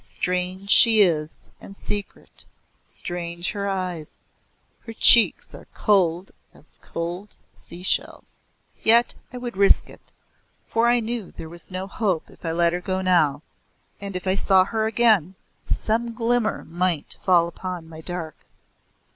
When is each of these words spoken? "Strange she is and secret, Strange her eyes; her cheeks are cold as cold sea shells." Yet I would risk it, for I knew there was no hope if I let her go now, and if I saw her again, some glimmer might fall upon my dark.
"Strange 0.03 0.71
she 0.71 1.03
is 1.03 1.45
and 1.61 1.77
secret, 1.77 2.43
Strange 2.83 3.51
her 3.51 3.67
eyes; 3.69 4.21
her 4.79 4.93
cheeks 4.93 5.53
are 5.53 5.67
cold 5.75 6.31
as 6.55 6.79
cold 6.81 7.37
sea 7.53 7.83
shells." 7.83 8.39
Yet 8.81 9.13
I 9.31 9.37
would 9.37 9.55
risk 9.55 9.91
it, 9.91 10.11
for 10.65 10.87
I 10.87 11.01
knew 11.01 11.29
there 11.33 11.47
was 11.49 11.69
no 11.69 11.85
hope 11.85 12.31
if 12.31 12.43
I 12.43 12.51
let 12.51 12.73
her 12.73 12.81
go 12.81 13.03
now, 13.03 13.43
and 13.99 14.15
if 14.15 14.25
I 14.25 14.33
saw 14.33 14.65
her 14.65 14.87
again, 14.87 15.35
some 15.69 16.15
glimmer 16.15 16.65
might 16.65 17.17
fall 17.23 17.47
upon 17.47 17.87
my 17.87 18.01
dark. 18.01 18.47